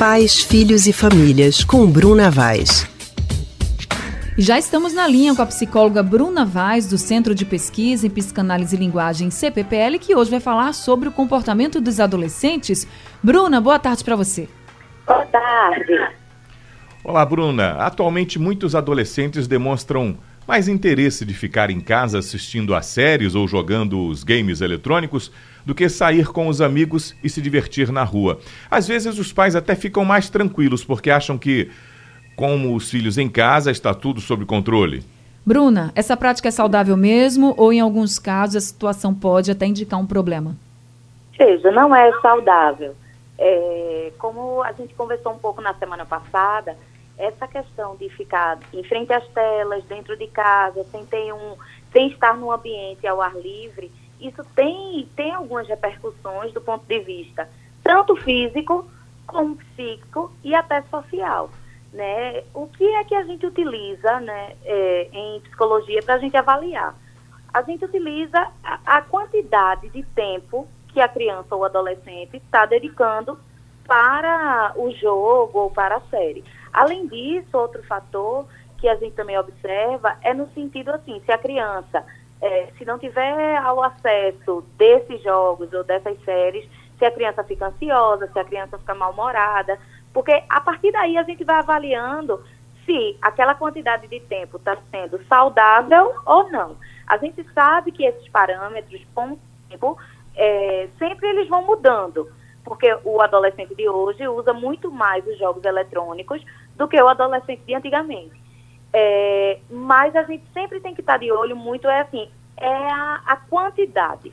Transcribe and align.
Pais, 0.00 0.40
Filhos 0.42 0.86
e 0.86 0.94
Famílias, 0.94 1.62
com 1.62 1.86
Bruna 1.86 2.30
Vaz. 2.30 2.88
Já 4.38 4.58
estamos 4.58 4.94
na 4.94 5.06
linha 5.06 5.36
com 5.36 5.42
a 5.42 5.46
psicóloga 5.46 6.02
Bruna 6.02 6.42
Vaz, 6.42 6.88
do 6.88 6.96
Centro 6.96 7.34
de 7.34 7.44
Pesquisa 7.44 8.06
em 8.06 8.10
Psicanálise 8.10 8.74
e 8.74 8.78
Linguagem 8.78 9.30
CPPL, 9.30 9.98
que 9.98 10.16
hoje 10.16 10.30
vai 10.30 10.40
falar 10.40 10.72
sobre 10.72 11.10
o 11.10 11.12
comportamento 11.12 11.82
dos 11.82 12.00
adolescentes. 12.00 12.88
Bruna, 13.22 13.60
boa 13.60 13.78
tarde 13.78 14.02
para 14.02 14.16
você. 14.16 14.48
Boa 15.06 15.26
tarde. 15.26 16.08
Olá, 17.04 17.22
Bruna. 17.26 17.72
Atualmente, 17.72 18.38
muitos 18.38 18.74
adolescentes 18.74 19.46
demonstram 19.46 20.16
mais 20.50 20.66
interesse 20.66 21.24
de 21.24 21.32
ficar 21.32 21.70
em 21.70 21.78
casa 21.78 22.18
assistindo 22.18 22.74
a 22.74 22.82
séries 22.82 23.36
ou 23.36 23.46
jogando 23.46 24.08
os 24.08 24.24
games 24.24 24.60
eletrônicos 24.60 25.30
do 25.64 25.76
que 25.76 25.88
sair 25.88 26.26
com 26.26 26.48
os 26.48 26.60
amigos 26.60 27.14
e 27.22 27.30
se 27.30 27.40
divertir 27.40 27.92
na 27.92 28.02
rua. 28.02 28.40
Às 28.68 28.88
vezes, 28.88 29.16
os 29.16 29.32
pais 29.32 29.54
até 29.54 29.76
ficam 29.76 30.04
mais 30.04 30.28
tranquilos 30.28 30.82
porque 30.82 31.08
acham 31.08 31.38
que, 31.38 31.70
como 32.34 32.74
os 32.74 32.90
filhos 32.90 33.16
em 33.16 33.28
casa, 33.28 33.70
está 33.70 33.94
tudo 33.94 34.20
sob 34.20 34.44
controle. 34.44 35.04
Bruna, 35.46 35.92
essa 35.94 36.16
prática 36.16 36.48
é 36.48 36.50
saudável 36.50 36.96
mesmo 36.96 37.54
ou, 37.56 37.72
em 37.72 37.78
alguns 37.78 38.18
casos, 38.18 38.56
a 38.56 38.60
situação 38.60 39.14
pode 39.14 39.52
até 39.52 39.66
indicar 39.66 40.00
um 40.00 40.06
problema? 40.06 40.56
Veja, 41.38 41.70
não 41.70 41.94
é 41.94 42.10
saudável. 42.20 42.96
É, 43.38 44.10
como 44.18 44.64
a 44.64 44.72
gente 44.72 44.94
conversou 44.94 45.32
um 45.32 45.38
pouco 45.38 45.62
na 45.62 45.74
semana 45.74 46.04
passada, 46.04 46.76
essa 47.18 47.46
questão 47.46 47.96
de 47.96 48.08
ficar 48.10 48.58
em 48.72 48.82
frente 48.84 49.12
às 49.12 49.26
telas, 49.28 49.84
dentro 49.84 50.16
de 50.16 50.26
casa, 50.28 50.84
sem 50.84 51.04
ter 51.06 51.32
um, 51.32 51.56
sem 51.92 52.08
estar 52.08 52.36
num 52.36 52.50
ambiente 52.50 53.06
ao 53.06 53.20
ar 53.20 53.36
livre, 53.36 53.92
isso 54.20 54.44
tem, 54.54 55.08
tem 55.16 55.32
algumas 55.32 55.66
repercussões 55.68 56.52
do 56.52 56.60
ponto 56.60 56.84
de 56.86 56.98
vista 57.00 57.48
tanto 57.82 58.14
físico 58.16 58.86
como 59.26 59.56
psíquico 59.56 60.32
e 60.44 60.54
até 60.54 60.82
social. 60.82 61.50
Né? 61.92 62.44
O 62.54 62.66
que 62.68 62.84
é 62.84 63.04
que 63.04 63.14
a 63.14 63.24
gente 63.24 63.44
utiliza 63.46 64.20
né, 64.20 64.54
é, 64.64 65.08
em 65.12 65.40
psicologia 65.40 66.02
para 66.02 66.14
a 66.14 66.18
gente 66.18 66.36
avaliar? 66.36 66.94
A 67.52 67.62
gente 67.62 67.84
utiliza 67.84 68.38
a, 68.62 68.98
a 68.98 69.02
quantidade 69.02 69.88
de 69.88 70.02
tempo 70.02 70.68
que 70.88 71.00
a 71.00 71.08
criança 71.08 71.54
ou 71.54 71.64
adolescente 71.64 72.36
está 72.36 72.64
dedicando 72.64 73.38
para 73.86 74.72
o 74.76 74.92
jogo 74.92 75.58
ou 75.58 75.70
para 75.70 75.96
a 75.96 76.00
série. 76.02 76.44
Além 76.72 77.06
disso, 77.06 77.56
outro 77.56 77.82
fator 77.84 78.46
que 78.78 78.88
a 78.88 78.94
gente 78.96 79.14
também 79.14 79.38
observa 79.38 80.16
é 80.22 80.32
no 80.32 80.48
sentido 80.52 80.90
assim, 80.90 81.20
se 81.24 81.32
a 81.32 81.38
criança, 81.38 82.04
é, 82.40 82.68
se 82.78 82.84
não 82.84 82.98
tiver 82.98 83.56
ao 83.56 83.82
acesso 83.82 84.64
desses 84.76 85.22
jogos 85.22 85.72
ou 85.72 85.84
dessas 85.84 86.18
séries, 86.24 86.68
se 86.98 87.04
a 87.04 87.10
criança 87.10 87.44
fica 87.44 87.66
ansiosa, 87.66 88.28
se 88.32 88.38
a 88.38 88.44
criança 88.44 88.78
fica 88.78 88.94
mal-humorada, 88.94 89.78
porque 90.12 90.42
a 90.48 90.60
partir 90.60 90.92
daí 90.92 91.16
a 91.16 91.22
gente 91.22 91.44
vai 91.44 91.56
avaliando 91.56 92.42
se 92.84 93.16
aquela 93.20 93.54
quantidade 93.54 94.08
de 94.08 94.20
tempo 94.20 94.56
está 94.56 94.76
sendo 94.90 95.22
saudável 95.26 96.14
ou 96.24 96.50
não. 96.50 96.76
A 97.06 97.16
gente 97.18 97.44
sabe 97.52 97.92
que 97.92 98.04
esses 98.04 98.28
parâmetros, 98.28 99.00
com 99.14 99.32
o 99.32 99.38
tempo, 99.68 99.98
é, 100.34 100.88
sempre 100.98 101.28
eles 101.28 101.48
vão 101.48 101.64
mudando 101.64 102.28
porque 102.64 102.96
o 103.04 103.20
adolescente 103.20 103.74
de 103.74 103.88
hoje 103.88 104.26
usa 104.28 104.52
muito 104.52 104.90
mais 104.90 105.26
os 105.26 105.38
jogos 105.38 105.64
eletrônicos 105.64 106.44
do 106.76 106.86
que 106.86 107.00
o 107.00 107.08
adolescente 107.08 107.62
de 107.66 107.74
antigamente. 107.74 108.40
É, 108.92 109.58
mas 109.70 110.14
a 110.16 110.22
gente 110.24 110.44
sempre 110.52 110.80
tem 110.80 110.94
que 110.94 111.00
estar 111.00 111.18
de 111.18 111.30
olho 111.30 111.56
muito, 111.56 111.88
é 111.88 112.00
assim, 112.00 112.28
é 112.56 112.92
a, 112.92 113.22
a 113.26 113.36
quantidade. 113.36 114.32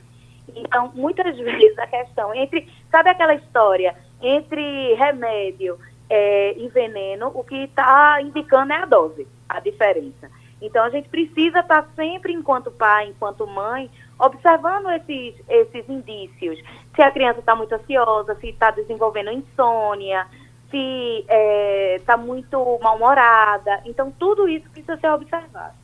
Então, 0.55 0.91
muitas 0.95 1.35
vezes 1.37 1.77
a 1.77 1.87
questão 1.87 2.33
entre, 2.33 2.67
sabe 2.91 3.09
aquela 3.09 3.35
história, 3.35 3.95
entre 4.21 4.93
remédio 4.95 5.77
é, 6.09 6.53
e 6.57 6.67
veneno, 6.69 7.31
o 7.33 7.43
que 7.43 7.63
está 7.63 8.21
indicando 8.21 8.73
é 8.73 8.77
a 8.77 8.85
dose, 8.85 9.27
a 9.47 9.59
diferença. 9.59 10.29
Então, 10.61 10.83
a 10.83 10.89
gente 10.89 11.07
precisa 11.09 11.59
estar 11.59 11.87
sempre, 11.95 12.33
enquanto 12.33 12.71
pai, 12.71 13.09
enquanto 13.09 13.45
mãe, 13.45 13.89
observando 14.17 14.89
esses, 14.91 15.35
esses 15.47 15.87
indícios. 15.87 16.59
Se 16.95 17.01
a 17.01 17.11
criança 17.11 17.39
está 17.39 17.55
muito 17.55 17.73
ansiosa, 17.73 18.35
se 18.35 18.47
está 18.47 18.71
desenvolvendo 18.71 19.31
insônia, 19.31 20.25
se 20.71 21.19
está 21.19 21.33
é, 21.33 22.01
tá 22.05 22.17
muito 22.17 22.79
mal-humorada. 22.81 23.81
Então, 23.85 24.11
tudo 24.11 24.47
isso 24.47 24.67
precisa 24.71 24.97
ser 24.97 25.09
observado. 25.09 25.75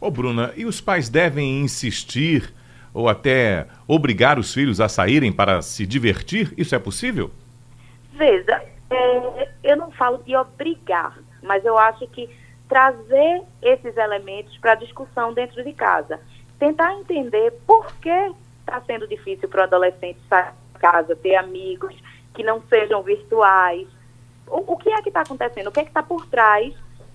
Ô, 0.00 0.10
Bruna, 0.10 0.52
e 0.56 0.64
os 0.64 0.80
pais 0.80 1.08
devem 1.08 1.60
insistir 1.60 2.54
ou 2.94 3.08
até 3.08 3.66
obrigar 3.86 4.38
os 4.38 4.54
filhos 4.54 4.80
a 4.80 4.88
saírem 4.88 5.32
para 5.32 5.60
se 5.60 5.84
divertir? 5.84 6.54
Isso 6.56 6.74
é 6.74 6.78
possível? 6.78 7.30
Veja, 8.12 8.62
é, 8.90 9.48
eu 9.62 9.76
não 9.76 9.90
falo 9.90 10.18
de 10.18 10.36
obrigar, 10.36 11.18
mas 11.42 11.64
eu 11.64 11.76
acho 11.76 12.06
que 12.08 12.28
trazer 12.68 13.42
esses 13.62 13.96
elementos 13.96 14.56
para 14.58 14.74
discussão 14.74 15.32
dentro 15.32 15.62
de 15.64 15.72
casa 15.72 16.20
tentar 16.58 16.94
entender 16.94 17.52
por 17.66 17.94
que 17.96 18.32
está 18.60 18.80
sendo 18.82 19.06
difícil 19.06 19.48
para 19.48 19.60
o 19.60 19.64
adolescente 19.64 20.18
sair 20.28 20.52
de 20.74 20.80
casa, 20.80 21.16
ter 21.16 21.36
amigos 21.36 21.94
que 22.34 22.42
não 22.42 22.62
sejam 22.68 23.02
virtuais. 23.02 23.86
O, 24.46 24.72
o 24.72 24.76
que 24.76 24.90
é 24.90 25.00
que 25.00 25.08
está 25.08 25.22
acontecendo? 25.22 25.68
O 25.68 25.72
que 25.72 25.80
é 25.80 25.84
que 25.84 25.90
está 25.90 26.02
por 26.02 26.26
trás 26.26 26.74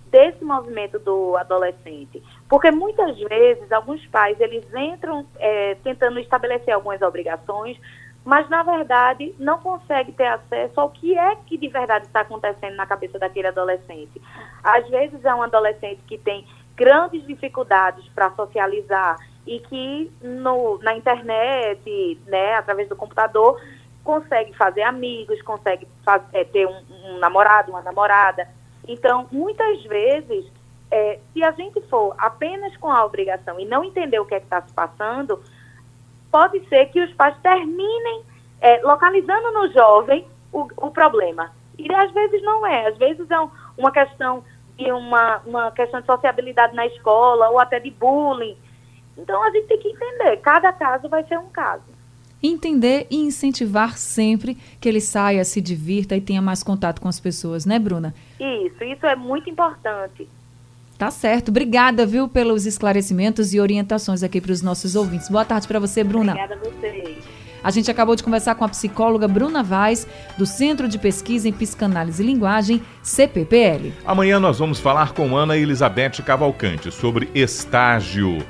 desse 0.10 0.44
movimento 0.44 0.98
do 1.00 1.36
adolescente? 1.38 2.24
Porque 2.48 2.72
muitas 2.72 3.18
vezes 3.20 3.72
alguns 3.72 4.06
pais 4.08 4.40
eles 4.40 4.66
entram 4.74 5.26
é, 5.38 5.76
tentando 5.76 6.20
estabelecer 6.20 6.74
algumas 6.74 7.02
obrigações, 7.02 7.78
mas 8.26 8.50
na 8.50 8.64
verdade 8.64 9.36
não 9.38 9.60
conseguem 9.60 10.14
ter 10.14 10.28
acesso 10.28 10.80
ao 10.80 10.90
que 10.90 11.18
é 11.18 11.36
que 11.48 11.58
de 11.58 11.68
verdade 11.68 12.06
está 12.06 12.22
acontecendo 12.22 12.76
na 12.76 12.86
cabeça 12.86 13.20
daquele 13.20 13.48
adolescente. 13.48 14.22
Às 14.64 14.88
vezes 14.90 15.24
é 15.26 15.34
um 15.36 15.42
adolescente 15.42 16.02
que 16.08 16.18
tem 16.18 16.48
grandes 16.76 17.26
dificuldades 17.28 18.08
para 18.10 18.32
socializar 18.32 19.18
e 19.46 19.60
que 19.60 20.12
no, 20.22 20.80
na 20.82 20.96
internet, 20.96 22.20
né, 22.26 22.56
através 22.56 22.88
do 22.88 22.96
computador, 22.96 23.62
consegue 24.04 24.56
fazer 24.56 24.84
amigos, 24.84 25.42
consegue 25.42 25.88
fazer, 26.04 26.26
é, 26.34 26.44
ter 26.44 26.68
um, 26.68 26.82
um, 26.90 27.18
namorado, 27.20 27.72
uma 27.72 27.82
namorada. 27.82 28.48
Então, 28.88 29.28
muitas 29.32 29.84
vezes, 29.84 30.46
é, 30.92 31.20
se 31.34 31.44
a 31.44 31.52
gente 31.52 31.82
for 31.90 32.14
apenas 32.18 32.76
com 32.78 32.90
a 32.90 33.04
obrigação 33.06 33.60
e 33.60 33.66
não 33.66 33.84
entender 33.84 34.20
o 34.20 34.26
que 34.26 34.36
é 34.36 34.38
está 34.38 34.62
se 34.62 34.74
passando, 34.74 35.42
pode 36.34 36.68
ser 36.68 36.88
que 36.88 37.00
os 37.00 37.14
pais 37.14 37.36
terminem 37.44 38.24
é, 38.60 38.82
localizando 38.82 39.52
no 39.52 39.72
jovem 39.72 40.26
o, 40.52 40.68
o, 40.78 40.90
problema. 40.90 41.52
E 41.78 41.94
às 41.94 42.12
vezes 42.12 42.42
não 42.42 42.66
é, 42.66 42.88
às 42.88 42.98
vezes 42.98 43.30
é 43.30 43.40
um, 43.40 43.50
uma 43.78 43.92
questão 43.92 44.44
de 44.76 44.92
uma, 44.92 45.44
uma 45.46 45.72
questão 45.72 46.02
de 46.02 46.08
sociabilidade 46.08 46.76
na 46.76 46.88
escola 46.88 47.50
ou 47.50 47.60
até 47.60 47.80
de 47.80 47.92
bullying. 47.92 48.58
Então 49.16 49.44
a 49.44 49.52
gente 49.52 49.68
tem 49.68 49.78
que 49.78 49.90
entender, 49.90 50.38
cada 50.38 50.74
caso 50.74 51.08
vai 51.08 51.24
ser 51.26 51.38
um 51.38 51.50
caso. 51.50 51.84
Entender 52.42 53.06
e 53.12 53.18
incentivar 53.18 53.96
sempre 53.96 54.56
que 54.82 54.90
ele 54.90 55.00
saia, 55.00 55.46
se 55.46 55.62
divirta 55.62 56.16
e 56.16 56.22
tenha 56.22 56.42
mais 56.42 56.64
contato 56.64 57.00
com 57.00 57.08
as 57.08 57.20
pessoas, 57.20 57.64
né, 57.64 57.78
Bruna? 57.78 58.12
Isso, 58.40 58.84
isso 58.84 59.06
é 59.06 59.16
muito 59.16 59.52
importante. 59.52 60.28
Tá 60.98 61.12
certo. 61.12 61.50
Obrigada, 61.50 62.06
viu, 62.06 62.28
pelos 62.28 62.66
esclarecimentos 62.66 63.54
e 63.54 63.60
orientações 63.60 64.24
aqui 64.24 64.40
para 64.40 64.52
os 64.52 64.62
nossos 64.62 64.96
ouvintes. 64.96 65.30
Boa 65.30 65.44
tarde 65.44 65.68
para 65.68 65.80
você, 65.80 66.04
Bruna. 66.04 66.34
Obrigada 66.34 66.56
a 66.56 66.70
vocês. 66.70 67.18
A 67.64 67.72
gente 67.72 67.90
acabou 67.90 68.16
de 68.16 68.24
conversar 68.24 68.56
com 68.56 68.66
a 68.66 68.70
psicóloga 68.70 69.26
Bruna 69.28 69.64
Vaz, 69.64 70.06
do 70.38 70.46
Centro 70.46 70.88
de 70.88 71.00
Pesquisa 71.00 71.48
em 71.48 71.54
Psicanálise 71.54 72.22
e 72.22 72.26
Linguagem, 72.26 72.82
CPPL. 73.02 73.94
Amanhã 74.06 74.38
nós 74.40 74.60
vamos 74.60 74.80
falar 74.80 75.14
com 75.14 75.36
Ana 75.36 75.56
Elizabeth 75.56 76.22
Cavalcante 76.26 76.92
sobre 76.92 77.30
estágio. 77.34 78.46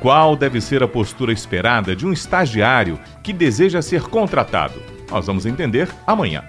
Qual 0.00 0.34
deve 0.34 0.60
ser 0.60 0.82
a 0.82 0.88
postura 0.88 1.32
esperada 1.32 1.94
de 1.94 2.06
um 2.06 2.12
estagiário 2.12 2.98
que 3.22 3.32
deseja 3.32 3.82
ser 3.82 4.02
contratado? 4.02 4.82
Nós 5.10 5.26
vamos 5.26 5.44
entender 5.44 5.88
amanhã. 6.06 6.42